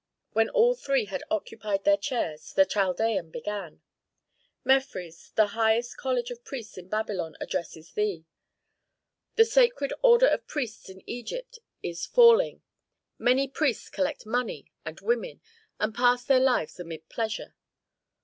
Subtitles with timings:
[0.33, 3.81] When all three had occupied their chairs, the Chaldean began,
[4.65, 8.25] "Mefres, the highest college of priests in Babylon addresses thee:
[9.35, 12.63] 'The sacred order of priests in Egypt is falling.
[13.19, 15.39] Many priests collect money and women,
[15.79, 17.53] and pass their lives amid pleasure.